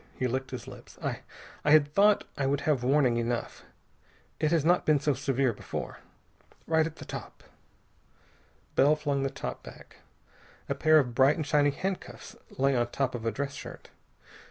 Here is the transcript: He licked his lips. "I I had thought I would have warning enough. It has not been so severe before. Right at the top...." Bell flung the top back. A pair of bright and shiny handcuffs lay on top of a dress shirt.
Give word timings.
He 0.17 0.25
licked 0.27 0.49
his 0.49 0.67
lips. 0.67 0.97
"I 1.03 1.19
I 1.63 1.69
had 1.69 1.93
thought 1.93 2.23
I 2.35 2.47
would 2.47 2.61
have 2.61 2.83
warning 2.83 3.17
enough. 3.17 3.63
It 4.39 4.49
has 4.49 4.65
not 4.65 4.83
been 4.83 4.99
so 4.99 5.13
severe 5.13 5.53
before. 5.53 5.99
Right 6.65 6.87
at 6.87 6.95
the 6.95 7.05
top...." 7.05 7.43
Bell 8.73 8.95
flung 8.95 9.21
the 9.21 9.29
top 9.29 9.61
back. 9.61 9.97
A 10.67 10.73
pair 10.73 10.97
of 10.97 11.13
bright 11.13 11.35
and 11.35 11.45
shiny 11.45 11.69
handcuffs 11.69 12.35
lay 12.57 12.75
on 12.75 12.87
top 12.87 13.13
of 13.13 13.27
a 13.27 13.31
dress 13.31 13.53
shirt. 13.53 13.91